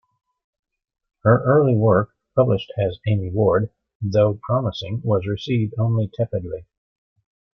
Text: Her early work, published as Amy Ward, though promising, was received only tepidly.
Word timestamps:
Her 1.21 1.43
early 1.43 1.75
work, 1.75 2.09
published 2.35 2.73
as 2.75 2.99
Amy 3.07 3.29
Ward, 3.29 3.69
though 4.01 4.39
promising, 4.41 4.99
was 5.03 5.27
received 5.27 5.75
only 5.77 6.09
tepidly. 6.11 6.65